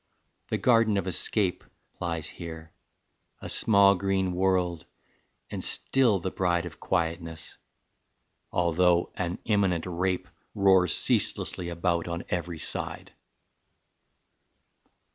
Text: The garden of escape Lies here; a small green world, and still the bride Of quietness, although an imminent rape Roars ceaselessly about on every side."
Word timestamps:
The 0.47 0.57
garden 0.57 0.97
of 0.97 1.05
escape 1.05 1.63
Lies 1.99 2.27
here; 2.27 2.71
a 3.39 3.47
small 3.47 3.93
green 3.93 4.31
world, 4.33 4.87
and 5.51 5.63
still 5.63 6.17
the 6.17 6.31
bride 6.31 6.65
Of 6.65 6.79
quietness, 6.79 7.55
although 8.51 9.11
an 9.13 9.37
imminent 9.45 9.85
rape 9.85 10.27
Roars 10.55 10.95
ceaselessly 10.97 11.69
about 11.69 12.07
on 12.07 12.23
every 12.31 12.57
side." 12.57 13.11